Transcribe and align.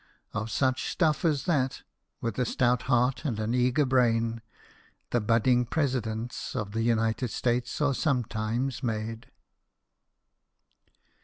Of 0.33 0.49
such 0.49 0.89
stuff 0.89 1.23
as 1.23 1.43
that, 1.43 1.83
with 2.21 2.39
a 2.39 2.45
stout 2.45 2.81
heart 2.89 3.23
and 3.23 3.39
an 3.39 3.53
eager 3.53 3.85
brain, 3.85 4.41
the 5.11 5.21
budding 5.21 5.63
presidents 5.67 6.55
of 6.55 6.71
the 6.71 6.81
United 6.81 7.29
States 7.29 7.79
are 7.81 7.93
sometimes 7.93 8.81
made. 8.81 9.27